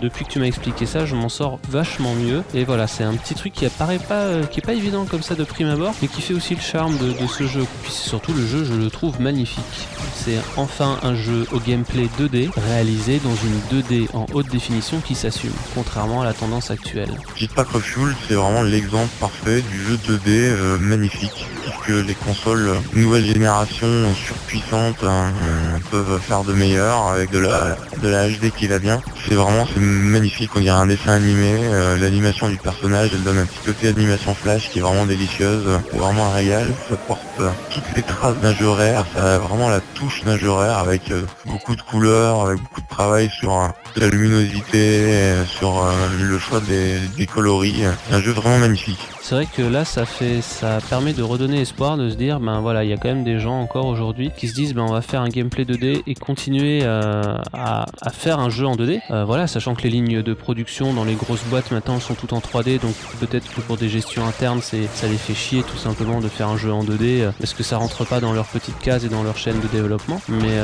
depuis 0.00 0.24
que 0.24 0.30
tu 0.30 0.38
m'as 0.38 0.46
expliqué 0.46 0.86
ça, 0.86 1.06
je 1.06 1.14
m'en 1.14 1.28
sors 1.28 1.58
vachement 1.68 2.14
mieux. 2.14 2.42
Et 2.54 2.64
voilà, 2.64 2.86
c'est 2.86 3.04
un 3.04 3.14
petit 3.14 3.34
truc 3.34 3.52
qui 3.52 3.66
apparaît 3.66 3.98
pas, 3.98 4.22
euh, 4.22 4.44
qui 4.44 4.60
est 4.60 4.66
pas 4.66 4.74
évident 4.74 5.04
comme 5.04 5.22
ça 5.22 5.34
de 5.34 5.44
prime 5.44 5.68
abord, 5.68 5.94
mais 6.02 6.08
qui 6.08 6.20
fait 6.20 6.34
aussi 6.34 6.54
le 6.54 6.60
charme 6.60 6.96
de, 6.98 7.14
ce 7.26 7.46
jeu. 7.46 7.64
Puis 7.82 7.92
surtout 7.92 8.32
le 8.32 8.46
jeu, 8.46 8.64
je 8.64 8.74
le 8.74 8.90
trouve 8.90 9.20
magnifique. 9.20 9.88
C'est 10.14 10.38
enfin 10.56 10.98
un 11.02 11.14
jeu 11.14 11.46
au 11.52 11.58
gameplay 11.58 12.08
2D 12.18 12.50
réalisé 12.68 13.20
dans 13.20 13.34
une 13.34 13.80
2D 13.80 14.08
en 14.12 14.26
haute 14.34 14.48
définition 14.48 15.00
qui 15.00 15.14
s'assume, 15.14 15.52
contrairement 15.74 16.22
à 16.22 16.24
la 16.24 16.34
tendance 16.34 16.70
actuelle. 16.70 17.10
Jetpack 17.36 17.68
Refuel, 17.68 18.14
c'est 18.28 18.34
vraiment 18.34 18.62
l'exemple 18.62 19.10
parfait 19.20 19.62
du 19.62 19.82
jeu 19.84 19.96
2D 19.96 20.20
euh, 20.28 20.78
magnifique, 20.78 21.46
puisque 21.82 22.06
les 22.06 22.14
consoles 22.14 22.70
nouvelle 22.94 23.24
génération 23.24 23.88
surpuissantes 24.14 25.02
hein, 25.02 25.32
euh, 25.42 25.78
peuvent 25.90 26.20
faire 26.20 26.44
de 26.44 26.52
meilleur 26.52 27.08
avec 27.08 27.30
de 27.30 27.38
la 27.38 27.76
de 28.02 28.08
la 28.08 28.28
HD 28.28 28.50
qui 28.50 28.66
va 28.66 28.78
bien. 28.78 29.00
C'est 29.28 29.34
vraiment 29.34 29.66
magnifique, 29.76 30.50
on 30.56 30.60
dirait 30.60 30.76
un 30.76 30.86
dessin 30.86 31.12
animé. 31.12 31.52
Euh, 31.62 31.96
l'animation 31.96 32.48
du 32.48 32.56
personnage, 32.56 33.10
elle 33.14 33.22
donne 33.22 33.38
un 33.38 33.46
petit 33.46 33.64
côté 33.64 33.88
animation 33.88 34.34
flash 34.34 34.70
qui 34.70 34.78
est 34.78 34.82
vraiment 34.82 35.06
délicieuse. 35.06 35.64
C'est 35.90 35.98
vraiment 35.98 36.26
un 36.26 36.34
régal. 36.34 36.66
Ça 36.88 36.96
porte 36.96 37.20
euh, 37.40 37.50
toutes 37.70 37.96
les 37.96 38.02
traces 38.02 38.36
d'un 38.38 38.54
jeu 38.54 38.68
rare. 38.68 39.06
Ça 39.14 39.34
a 39.34 39.38
vraiment 39.38 39.68
la 39.68 39.80
touche 39.80 40.24
d'un 40.24 40.36
jeu 40.36 40.50
rare 40.50 40.78
avec 40.78 41.12
beaucoup 41.46 41.76
de 41.76 41.82
couleurs, 41.82 42.46
avec 42.46 42.60
beaucoup 42.60 42.80
de 42.80 42.88
travail 42.88 43.30
sur 43.30 43.72
la 43.96 44.08
luminosité, 44.08 45.34
sur 45.46 45.84
le 46.20 46.38
choix 46.38 46.60
des, 46.60 46.98
des 47.16 47.26
coloris. 47.26 47.84
C'est 48.08 48.14
un 48.14 48.20
jeu 48.20 48.32
vraiment 48.32 48.58
magnifique 48.58 49.11
c'est 49.22 49.36
vrai 49.36 49.46
que 49.46 49.62
là 49.62 49.84
ça 49.84 50.04
fait 50.04 50.42
ça 50.42 50.78
permet 50.90 51.12
de 51.12 51.22
redonner 51.22 51.60
espoir 51.60 51.96
de 51.96 52.10
se 52.10 52.16
dire 52.16 52.40
ben 52.40 52.60
voilà 52.60 52.82
il 52.82 52.90
y 52.90 52.92
a 52.92 52.96
quand 52.96 53.08
même 53.08 53.22
des 53.22 53.38
gens 53.38 53.60
encore 53.60 53.86
aujourd'hui 53.86 54.32
qui 54.36 54.48
se 54.48 54.54
disent 54.54 54.74
ben 54.74 54.82
on 54.82 54.92
va 54.92 55.00
faire 55.00 55.20
un 55.20 55.28
gameplay 55.28 55.62
2D 55.62 56.02
et 56.08 56.14
continuer 56.14 56.80
euh, 56.82 57.22
à, 57.52 57.86
faire 58.12 58.40
un 58.40 58.50
jeu 58.50 58.66
en 58.66 58.74
2D 58.74 59.00
euh, 59.12 59.24
voilà 59.24 59.46
sachant 59.46 59.76
que 59.76 59.82
les 59.82 59.90
lignes 59.90 60.22
de 60.22 60.34
production 60.34 60.92
dans 60.92 61.04
les 61.04 61.14
grosses 61.14 61.44
boîtes 61.44 61.70
maintenant 61.70 62.00
sont 62.00 62.14
toutes 62.14 62.32
en 62.32 62.40
3D 62.40 62.80
donc 62.80 62.94
peut-être 63.20 63.48
que 63.54 63.60
pour 63.60 63.76
des 63.76 63.88
gestions 63.88 64.26
internes 64.26 64.58
c'est 64.60 64.88
ça 64.92 65.06
les 65.06 65.16
fait 65.16 65.34
chier 65.34 65.62
tout 65.62 65.78
simplement 65.78 66.20
de 66.20 66.28
faire 66.28 66.48
un 66.48 66.56
jeu 66.56 66.72
en 66.72 66.82
2D 66.82 67.20
euh, 67.20 67.30
parce 67.38 67.54
que 67.54 67.62
ça 67.62 67.76
rentre 67.76 68.04
pas 68.04 68.18
dans 68.18 68.32
leur 68.32 68.46
petite 68.46 68.78
case 68.80 69.04
et 69.04 69.08
dans 69.08 69.22
leur 69.22 69.38
chaîne 69.38 69.60
de 69.60 69.68
développement. 69.68 70.20
Mais 70.28 70.58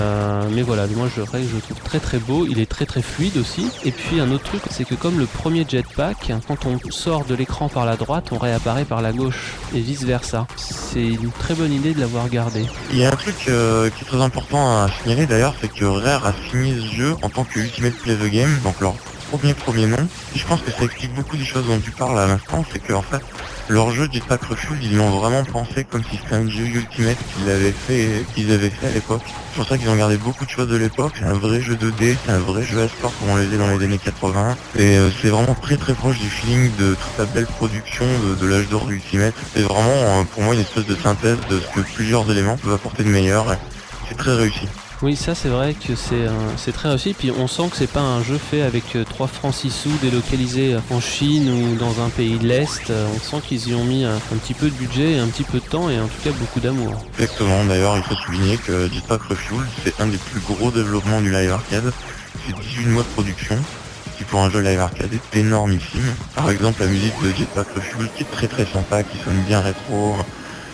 mais 0.53 0.63
voilà 0.63 0.87
moi 0.89 1.07
je, 1.15 1.23
je 1.23 1.55
le 1.55 1.61
trouve 1.61 1.81
très 1.85 2.01
très 2.01 2.19
beau. 2.19 2.45
Il 2.45 2.59
est 2.59 2.67
très 2.67 2.87
très 2.87 3.03
fluide 3.03 3.37
aussi. 3.37 3.69
Et 3.85 3.93
puis 3.93 4.19
un 4.21 4.33
autre 4.33 4.45
truc 4.45 4.63
c'est 4.71 4.85
que 4.85 4.97
comme 4.97 5.19
le 5.19 5.27
premier 5.27 5.65
jetpack 5.69 6.33
quand 6.49 6.67
on 6.67 6.79
sort 6.91 7.25
de 7.25 7.35
l'écran 7.37 7.69
par 7.69 7.87
la 7.87 7.97
droite 7.97 8.33
apparaît 8.53 8.85
par 8.85 9.03
la 9.03 9.13
gauche 9.13 9.55
et 9.75 9.81
vice 9.81 10.05
versa. 10.05 10.47
c'est 10.57 11.07
une 11.07 11.31
très 11.31 11.55
bonne 11.55 11.73
idée 11.73 11.95
de 11.95 12.01
l'avoir 12.01 12.29
gardé. 12.29 12.67
Il 12.93 12.99
y 12.99 13.05
a 13.05 13.09
un 13.09 13.17
truc 13.17 13.37
euh, 13.49 13.91
qui 13.91 14.05
est 14.05 14.07
très 14.07 14.21
important 14.21 14.83
à 14.83 14.89
signaler 15.03 15.27
d'ailleurs, 15.27 15.55
c'est 15.61 15.73
que 15.73 15.85
Rare 15.85 16.27
a 16.27 16.33
signé 16.51 16.75
ce 16.75 16.95
jeu 16.95 17.17
en 17.23 17.29
tant 17.29 17.45
que 17.45 17.59
Ultimate 17.59 17.95
Play 17.95 18.17
the 18.17 18.31
Game, 18.31 18.59
donc 18.65 18.81
leur 18.81 18.95
premier 19.31 19.55
premier 19.55 19.87
nom. 19.87 20.09
Je 20.35 20.45
pense 20.45 20.61
que 20.63 20.71
ça 20.71 20.85
explique 20.85 21.15
beaucoup 21.15 21.37
des 21.37 21.45
choses 21.45 21.67
dont 21.67 21.79
tu 21.79 21.91
parles 21.91 22.19
à 22.19 22.27
l'instant, 22.27 22.65
c'est 22.73 22.79
qu'en 22.79 23.03
fait, 23.03 23.23
leur 23.69 23.91
jeu 23.91 24.09
Jetpack 24.11 24.43
Refuel, 24.45 24.79
ils 24.83 24.97
l'ont 24.97 25.11
vraiment 25.11 25.45
pensé 25.45 25.85
comme 25.85 26.03
si 26.03 26.17
c'était 26.17 26.35
un 26.35 26.49
jeu 26.49 26.65
Ultimate 26.65 27.19
qu'ils 27.35 27.51
avaient 27.51 27.73
fait, 27.73 28.25
qu'ils 28.35 28.51
avaient 28.53 28.71
fait 28.71 28.87
à 28.87 28.91
l'époque. 28.91 29.23
C'est 29.27 29.57
pour 29.57 29.69
ça 29.69 29.77
qu'ils 29.77 29.89
ont 29.89 29.97
gardé 29.97 30.17
beaucoup 30.17 30.45
de 30.45 30.51
choses 30.51 30.69
de 30.69 30.77
l'époque. 30.77 31.13
C'est 31.19 31.27
un 31.27 31.35
vrai 31.35 31.61
jeu 31.61 31.75
2D, 31.75 32.17
c'est 32.25 32.33
un 32.33 32.39
vrai 32.39 32.65
jeu 32.65 32.81
à 32.81 32.89
sport 32.89 33.13
comme 33.19 33.31
on 33.31 33.37
les 33.37 33.45
faisait 33.47 33.59
dans 33.59 33.69
les 33.69 33.85
années 33.85 33.99
80. 33.99 34.57
Et 34.77 34.97
euh, 34.97 35.11
c'est 35.21 35.29
vraiment 35.29 35.55
très 35.55 35.77
très 35.77 35.95
proche 35.95 36.19
du 36.19 36.29
feeling 36.29 36.75
de 36.77 36.95
toute 36.95 37.19
la 37.19 37.27
belle 37.27 37.47
production 37.47 38.07
de, 38.41 38.47
l'âge 38.47 38.69
d'or 38.69 38.87
du 38.87 38.95
Ultimate. 38.95 39.35
C'est 39.55 39.63
vraiment 39.63 39.83
euh, 39.83 40.23
pour 40.25 40.43
moi 40.43 40.55
une 40.55 40.61
espèce 40.61 40.87
de 40.87 40.97
synthèse 40.97 41.39
de 41.51 41.61
ce 41.61 41.67
que 41.75 41.81
plusieurs 41.81 42.31
éléments 42.31 42.57
peuvent 42.57 42.75
apporter 42.75 43.05
de 43.05 43.11
meilleur. 43.11 43.57
C'est 44.09 44.17
très 44.17 44.35
réussi. 44.35 44.67
Oui, 45.01 45.15
ça 45.15 45.37
c'est 45.37 45.49
vrai 45.49 45.75
que 45.75 45.95
c'est 45.95 46.73
très 46.73 46.89
réussi. 46.89 47.15
Puis 47.15 47.31
on 47.31 47.47
sent 47.47 47.69
que 47.71 47.77
c'est 47.77 47.91
pas 47.91 48.01
un 48.01 48.23
jeu 48.23 48.37
fait 48.37 48.63
avec 48.63 48.97
3 49.09 49.27
euh, 49.27 49.29
francs 49.29 49.55
6 49.55 49.71
sous 49.71 49.97
délocalisé 50.03 50.77
en 50.91 51.01
Chine 51.01 51.49
ou 51.51 51.77
dans 51.77 52.05
un 52.05 52.09
pays 52.09 52.37
de 52.37 52.47
l'Est. 52.47 52.91
Euh, 52.91 53.07
on 53.15 53.21
sent 53.21 53.43
qu'ils 53.47 53.69
y 53.69 53.75
ont 53.75 53.85
mis 53.85 54.05
un, 54.05 54.19
petit 54.43 54.55
peu 54.55 54.67
de 54.67 54.75
budget, 54.75 55.19
un 55.19 55.29
petit 55.29 55.45
peu 55.45 55.61
de 55.61 55.65
temps 55.65 55.89
et 55.89 56.01
en 56.01 56.09
tout 56.09 56.21
cas 56.25 56.31
beaucoup 56.33 56.59
d'amour. 56.59 56.93
Exactement, 57.15 57.65
d'ailleurs 57.65 57.97
il 57.97 58.03
faut 58.03 58.17
souligner 58.17 58.57
que 58.57 58.89
Jetpack 58.93 59.23
Refuel 59.23 59.61
c'est 59.85 60.01
un 60.01 60.09
des 60.09 60.19
plus 60.19 60.41
gros 60.41 60.73
développements 60.73 61.21
du 61.21 61.31
live 61.31 61.53
arcade. 61.53 61.93
C'est 62.47 62.59
18 62.59 62.87
mois 62.87 63.05
de 63.05 63.09
production, 63.09 63.57
qui 64.17 64.25
pour 64.25 64.41
un 64.41 64.51
jeu 64.51 64.61
live 64.61 64.81
arcade 64.81 65.11
est 65.13 65.39
énormissime. 65.39 66.13
Par 66.35 66.51
exemple 66.51 66.81
la 66.81 66.89
musique 66.89 67.15
de 67.23 67.31
Jetpack 67.31 67.69
Refuel 67.77 68.09
qui 68.17 68.25
est 68.25 68.31
très 68.33 68.49
très 68.49 68.67
sympa, 68.67 69.05
qui 69.05 69.17
sonne 69.19 69.41
bien 69.47 69.61
rétro, 69.61 70.17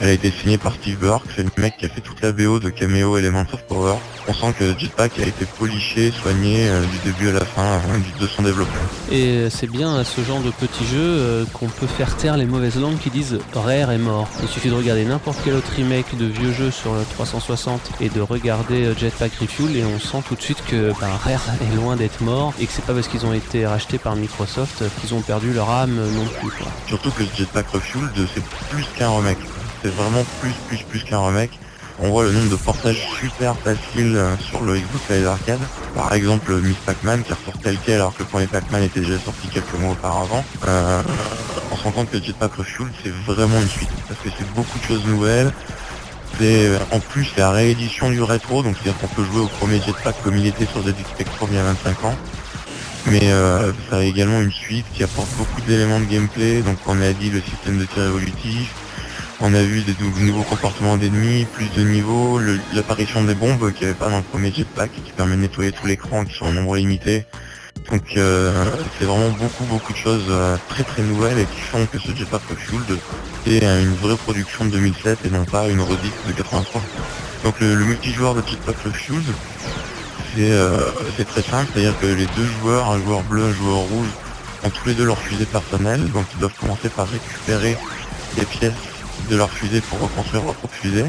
elle 0.01 0.09
a 0.09 0.13
été 0.13 0.31
signée 0.31 0.59
par 0.59 0.75
Steve 0.75 0.99
Burke, 0.99 1.25
c'est 1.35 1.43
le 1.43 1.51
mec 1.57 1.77
qui 1.79 1.87
a 1.87 1.89
fait 1.89 2.01
toute 2.01 2.21
la 2.21 2.33
BO 2.33 2.59
de 2.59 2.71
Cameo 2.71 3.17
Elements 3.17 3.47
of 3.53 3.63
Power. 3.67 3.97
On 4.27 4.33
sent 4.33 4.55
que 4.59 4.79
Jetpack 4.79 5.19
a 5.19 5.27
été 5.27 5.45
poliché, 5.59 6.11
soigné 6.11 6.69
euh, 6.69 6.83
du 6.87 6.99
début 7.11 7.29
à 7.29 7.33
la 7.33 7.45
fin 7.45 7.75
hein, 7.75 8.01
de 8.19 8.27
son 8.27 8.43
développement. 8.43 8.75
Et 9.13 9.29
euh, 9.29 9.51
c'est 9.51 9.71
bien 9.71 9.95
à 9.97 10.05
ce 10.05 10.23
genre 10.23 10.41
de 10.41 10.51
petit 10.51 10.85
jeu 10.87 10.99
euh, 10.99 11.45
qu'on 11.53 11.69
peut 11.69 11.87
faire 11.87 12.17
taire 12.17 12.39
les 12.39 12.47
mauvaises 12.47 12.81
langues 12.81 12.99
qui 12.99 13.11
disent 13.11 13.39
Rare 13.53 13.93
est 13.93 13.99
mort. 13.99 14.29
Il 14.43 14.49
suffit 14.49 14.71
de 14.71 14.75
regarder 14.75 15.05
n'importe 15.05 15.39
quel 15.45 15.55
autre 15.55 15.71
remake 15.77 16.17
de 16.17 16.25
vieux 16.25 16.53
jeux 16.53 16.71
sur 16.71 16.95
le 16.95 17.03
360 17.03 17.81
et 18.01 18.09
de 18.09 18.21
regarder 18.23 18.95
Jetpack 18.97 19.33
Refuel 19.41 19.77
et 19.77 19.85
on 19.85 19.99
sent 19.99 20.23
tout 20.27 20.37
de 20.37 20.43
suite 20.43 20.65
que 20.67 20.93
ben, 21.01 21.09
Rare 21.23 21.43
est 21.61 21.77
loin 21.77 21.97
d'être 21.97 22.23
mort 22.23 22.55
et 22.59 22.67
que 22.67 22.73
c'est 22.73 22.85
pas 22.85 22.95
parce 22.95 23.09
qu'ils 23.09 23.27
ont 23.27 23.35
été 23.35 23.67
rachetés 23.67 23.99
par 23.99 24.17
Microsoft 24.17 24.85
qu'ils 25.01 25.15
ont 25.15 25.21
perdu 25.21 25.53
leur 25.53 25.69
âme 25.69 25.97
non 26.15 26.25
plus. 26.41 26.65
Surtout 26.89 27.11
que 27.11 27.25
Jetpack 27.37 27.69
Refuel 27.69 28.09
c'est 28.35 28.45
plus 28.71 28.85
qu'un 28.97 29.11
remake 29.11 29.39
c'est 29.85 29.95
vraiment 29.95 30.25
plus 30.41 30.53
plus 30.69 30.79
plus 30.79 31.05
qu'un 31.05 31.21
remake. 31.21 31.59
On 32.00 32.09
voit 32.09 32.25
le 32.25 32.33
nombre 32.33 32.50
de 32.50 32.57
portages 32.57 33.07
super 33.21 33.55
faciles 33.57 34.17
euh, 34.17 34.35
sur 34.38 34.62
le 34.62 34.79
Xbox 34.79 35.11
Live 35.11 35.26
Arcade. 35.29 35.61
Par 35.95 36.12
exemple 36.12 36.55
Miss 36.55 36.76
Pac-Man 36.87 37.23
qui 37.23 37.33
ressort 37.33 37.61
tel 37.62 37.76
quel 37.85 37.97
alors 37.97 38.14
que 38.14 38.21
le 38.21 38.29
premier 38.29 38.47
Pac-Man 38.47 38.83
était 38.83 39.00
déjà 39.00 39.19
sorti 39.19 39.47
quelques 39.49 39.75
mois 39.79 39.93
auparavant. 39.93 40.43
Euh, 40.67 41.03
on 41.71 41.76
se 41.76 41.85
rend 41.85 41.91
compte 41.91 42.11
que 42.11 42.21
Jetpack 42.21 42.55
Refuel 42.55 42.88
c'est 43.03 43.12
vraiment 43.26 43.61
une 43.61 43.69
suite 43.69 43.91
parce 44.09 44.21
que 44.21 44.31
c'est 44.37 44.50
beaucoup 44.55 44.79
de 44.79 44.85
choses 44.85 45.05
nouvelles. 45.05 45.53
C'est 46.38 46.71
en 46.91 46.99
plus 46.99 47.29
la 47.37 47.53
réédition 47.53 48.11
du 48.11 48.21
rétro, 48.21 48.64
donc 48.64 48.75
c'est-à-dire 48.76 49.00
qu'on 49.00 49.14
peut 49.14 49.25
jouer 49.25 49.43
au 49.43 49.47
premier 49.47 49.81
Jetpack 49.81 50.17
comme 50.25 50.37
il 50.37 50.47
était 50.47 50.67
sur 50.67 50.83
ZX 50.83 51.05
Spectrum 51.14 51.49
il 51.53 51.57
y 51.57 51.61
a 51.61 51.64
25 51.64 52.05
ans. 52.07 52.14
Mais 53.07 53.31
euh, 53.31 53.71
ça 53.91 53.99
a 53.99 54.03
également 54.03 54.41
une 54.41 54.50
suite 54.50 54.87
qui 54.95 55.05
apporte 55.05 55.29
beaucoup 55.37 55.61
d'éléments 55.61 56.00
de 56.00 56.07
gameplay, 56.07 56.62
donc 56.62 56.79
on 56.87 57.00
a 57.03 57.12
dit 57.12 57.31
le 57.31 57.43
système 57.43 57.79
de 57.79 57.85
tir 57.85 58.03
évolutif, 58.05 58.73
on 59.41 59.55
a 59.55 59.62
vu 59.62 59.83
des 59.83 59.95
nouveaux 60.21 60.43
comportements 60.43 60.97
d'ennemis, 60.97 61.47
plus 61.53 61.69
de 61.71 61.83
niveaux, 61.83 62.41
l'apparition 62.75 63.25
des 63.25 63.35
bombes 63.35 63.73
qu'il 63.73 63.87
n'y 63.87 63.91
avait 63.91 63.99
pas 63.99 64.11
dans 64.11 64.19
le 64.19 64.23
premier 64.23 64.53
jetpack 64.53 64.91
qui 64.93 65.12
permet 65.12 65.37
de 65.37 65.43
nettoyer 65.43 65.73
tout 65.73 65.87
l'écran 65.87 66.25
qui 66.25 66.35
sont 66.35 66.47
en 66.47 66.53
nombre 66.53 66.76
limité. 66.76 67.25
Donc 67.91 68.17
euh, 68.17 68.64
c'est 68.99 69.05
vraiment 69.05 69.31
beaucoup 69.31 69.64
beaucoup 69.64 69.93
de 69.93 69.99
choses 69.99 70.25
euh, 70.31 70.57
très 70.69 70.85
très 70.85 71.03
nouvelles 71.03 71.38
et 71.38 71.45
qui 71.45 71.61
font 71.61 71.85
que 71.87 71.99
ce 71.99 72.14
jetpack 72.14 72.43
Refueled 72.49 72.99
est 73.47 73.62
une 73.62 73.95
vraie 73.97 74.17
production 74.17 74.64
de 74.64 74.71
2007 74.71 75.26
et 75.26 75.31
non 75.31 75.45
pas 75.45 75.69
une 75.69 75.81
redite 75.81 76.14
de 76.26 76.33
83. 76.33 76.81
Donc 77.43 77.61
le, 77.61 77.75
multijoueur 77.76 78.35
de 78.35 78.43
Jetpack 78.49 78.76
Refueled 78.85 79.25
euh, 80.38 80.91
c'est 81.17 81.26
très 81.26 81.43
simple, 81.43 81.71
c'est-à-dire 81.73 81.99
que 82.00 82.07
les 82.07 82.26
deux 82.37 82.47
joueurs, 82.61 82.91
un 82.91 83.00
joueur 83.00 83.23
bleu, 83.23 83.45
un 83.45 83.53
joueur 83.53 83.79
rouge, 83.79 84.09
ont 84.64 84.71
tous 84.71 84.88
les 84.88 84.95
deux 84.95 85.05
leur 85.05 85.19
fusée 85.19 85.45
personnelle, 85.45 86.11
donc 86.11 86.26
ils 86.35 86.41
doivent 86.41 86.55
commencer 86.59 86.88
par 86.88 87.07
récupérer 87.09 87.76
des 88.37 88.45
pièces 88.45 88.73
de 89.30 89.37
leur 89.37 89.50
fusée 89.50 89.80
pour 89.80 90.00
reconstruire 90.00 90.44
leur 90.44 90.54
propre 90.54 90.75
fusée. 90.75 91.06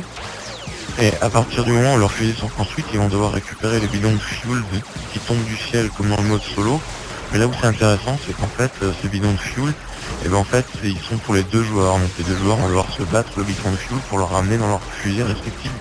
Et 1.00 1.12
à 1.22 1.30
partir 1.30 1.64
du 1.64 1.72
moment 1.72 1.96
où 1.96 1.98
leurs 1.98 2.12
fusées 2.12 2.36
sont 2.40 2.48
construites, 2.48 2.86
ils 2.94 3.00
vont 3.00 3.10
devoir 3.10 3.34
récupérer 3.34 3.80
les 3.80 3.88
bidons 3.88 4.14
de 4.14 4.18
fuel 4.18 4.64
qui 5.12 5.20
tombent 5.20 5.44
du 5.44 5.58
ciel 5.58 5.90
comme 5.90 6.10
dans 6.10 6.22
le 6.22 6.28
mode 6.30 6.42
solo. 6.42 6.80
Mais 7.34 7.40
là 7.40 7.48
où 7.48 7.52
c'est 7.60 7.68
intéressant, 7.68 8.18
c'est 8.26 8.36
qu'en 8.38 8.48
fait, 8.48 8.72
euh, 8.82 8.94
ces 9.02 9.10
bidons 9.10 9.34
de 9.34 9.38
fuel, 9.38 9.70
et 9.70 10.28
eh 10.28 10.30
ben 10.30 10.38
en 10.38 10.44
fait, 10.44 10.66
ils 10.84 10.98
sont 11.00 11.18
pour 11.18 11.34
les 11.34 11.44
deux 11.44 11.64
joueurs. 11.64 11.98
Donc 11.98 12.10
les 12.18 12.24
deux 12.24 12.38
joueurs 12.38 12.58
vont 12.58 12.68
devoir 12.68 12.90
se 12.92 13.04
battre 13.04 13.32
le 13.38 13.44
bidon 13.44 13.72
de 13.72 13.76
fuel 13.76 14.00
pour 14.08 14.20
le 14.20 14.24
ramener 14.24 14.58
dans 14.58 14.68
leur 14.68 14.82
fusée 15.02 15.24
respective. 15.24 15.72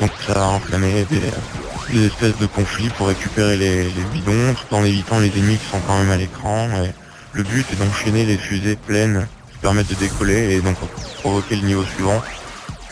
Donc 0.00 0.10
ça 0.26 0.34
va 0.34 0.46
enflammer 0.48 1.06
des, 1.10 2.06
espèces 2.06 2.36
de 2.36 2.46
conflits 2.46 2.90
pour 2.90 3.08
récupérer 3.08 3.56
les, 3.56 3.84
les, 3.84 4.04
bidons, 4.12 4.54
tout 4.54 4.74
en 4.74 4.84
évitant 4.84 5.18
les 5.18 5.28
ennemis 5.28 5.56
qui 5.56 5.70
sont 5.70 5.80
quand 5.86 5.98
même 5.98 6.10
à 6.10 6.16
l'écran. 6.16 6.68
Et 6.84 6.92
le 7.32 7.42
but 7.42 7.66
est 7.72 7.76
d'enchaîner 7.76 8.24
les 8.24 8.36
fusées 8.36 8.76
pleines 8.76 9.26
permettre 9.60 9.90
de 9.90 9.94
décoller 9.96 10.54
et 10.54 10.60
donc 10.60 10.76
provoquer 11.20 11.56
le 11.56 11.62
niveau 11.62 11.84
suivant 11.84 12.22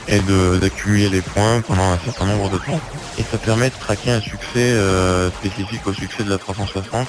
et 0.08 0.20
d'accumuler 0.60 1.08
les 1.08 1.20
points 1.20 1.60
pendant 1.62 1.90
un 1.90 1.98
certain 1.98 2.26
nombre 2.26 2.48
de 2.50 2.58
temps. 2.58 2.80
Et 3.18 3.22
ça 3.22 3.38
permet 3.38 3.70
de 3.70 3.74
traquer 3.74 4.10
un 4.10 4.20
succès 4.20 4.72
euh, 4.72 5.30
spécifique 5.30 5.86
au 5.86 5.92
succès 5.92 6.22
de 6.22 6.30
la 6.30 6.38
360, 6.38 7.08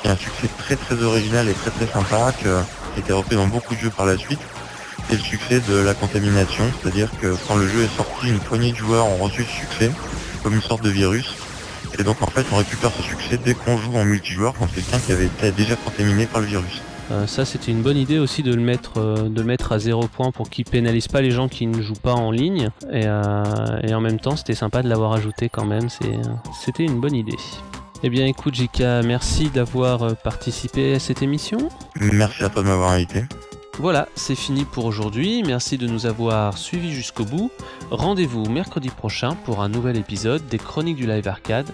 qui 0.00 0.08
est 0.08 0.10
un 0.10 0.16
succès 0.16 0.48
très 0.58 0.76
très 0.76 1.00
original 1.02 1.48
et 1.48 1.52
très 1.52 1.70
très 1.70 1.86
sympa, 1.86 2.32
qui 2.32 2.48
a 2.48 2.64
été 2.98 3.12
repris 3.12 3.36
dans 3.36 3.46
beaucoup 3.46 3.74
de 3.74 3.80
jeux 3.80 3.90
par 3.90 4.06
la 4.06 4.16
suite. 4.16 4.40
C'est 5.08 5.16
le 5.16 5.22
succès 5.22 5.60
de 5.60 5.74
la 5.74 5.94
contamination, 5.94 6.64
c'est-à-dire 6.80 7.10
que 7.20 7.36
quand 7.46 7.56
le 7.56 7.68
jeu 7.68 7.82
est 7.82 7.96
sorti, 7.96 8.28
une 8.28 8.38
poignée 8.38 8.72
de 8.72 8.76
joueurs 8.76 9.06
ont 9.06 9.16
reçu 9.16 9.44
ce 9.44 9.60
succès, 9.60 9.90
comme 10.42 10.54
une 10.54 10.62
sorte 10.62 10.82
de 10.82 10.90
virus. 10.90 11.34
Et 11.98 12.04
donc 12.04 12.22
en 12.22 12.26
fait 12.26 12.46
on 12.52 12.56
récupère 12.56 12.90
ce 12.96 13.02
succès 13.02 13.38
dès 13.44 13.54
qu'on 13.54 13.76
joue 13.76 13.94
en 13.96 14.04
multijoueur 14.04 14.54
quand 14.58 14.66
quelqu'un 14.66 14.98
qui 14.98 15.12
avait 15.12 15.26
été 15.26 15.50
déjà 15.52 15.76
contaminé 15.76 16.26
par 16.26 16.40
le 16.40 16.46
virus. 16.46 16.80
Euh, 17.10 17.26
ça, 17.26 17.44
c'était 17.44 17.72
une 17.72 17.82
bonne 17.82 17.96
idée 17.96 18.18
aussi 18.18 18.42
de 18.42 18.54
le 18.54 18.62
mettre, 18.62 18.98
euh, 18.98 19.28
de 19.28 19.42
mettre 19.42 19.72
à 19.72 19.78
zéro 19.78 20.06
point 20.06 20.30
pour 20.30 20.48
qu'il 20.48 20.64
pénalise 20.64 21.08
pas 21.08 21.20
les 21.20 21.30
gens 21.30 21.48
qui 21.48 21.66
ne 21.66 21.82
jouent 21.82 21.94
pas 21.94 22.14
en 22.14 22.30
ligne. 22.30 22.70
Et, 22.90 23.06
euh, 23.06 23.94
en 23.94 24.00
même 24.00 24.20
temps, 24.20 24.36
c'était 24.36 24.54
sympa 24.54 24.82
de 24.82 24.88
l'avoir 24.88 25.12
ajouté 25.12 25.48
quand 25.48 25.64
même. 25.64 25.88
C'était 25.90 26.84
une 26.84 27.00
bonne 27.00 27.14
idée. 27.14 27.36
Eh 28.02 28.10
bien, 28.10 28.26
écoute, 28.26 28.54
Jika, 28.54 29.02
merci 29.02 29.48
d'avoir 29.50 30.16
participé 30.16 30.94
à 30.94 30.98
cette 30.98 31.22
émission. 31.22 31.68
Merci 32.00 32.44
à 32.44 32.48
toi 32.48 32.62
de 32.62 32.68
m'avoir 32.68 32.90
invité. 32.90 33.24
Voilà, 33.78 34.08
c'est 34.14 34.34
fini 34.34 34.64
pour 34.64 34.84
aujourd'hui. 34.84 35.42
Merci 35.46 35.78
de 35.78 35.86
nous 35.86 36.06
avoir 36.06 36.58
suivis 36.58 36.92
jusqu'au 36.92 37.24
bout. 37.24 37.50
Rendez-vous 37.90 38.44
mercredi 38.46 38.90
prochain 38.90 39.34
pour 39.44 39.62
un 39.62 39.68
nouvel 39.68 39.96
épisode 39.96 40.46
des 40.48 40.58
Chroniques 40.58 40.96
du 40.96 41.06
Live 41.06 41.26
Arcade. 41.26 41.70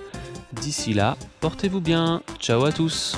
D'ici 0.52 0.94
là, 0.94 1.16
portez-vous 1.40 1.80
bien. 1.80 2.22
Ciao 2.40 2.64
à 2.64 2.72
tous. 2.72 3.16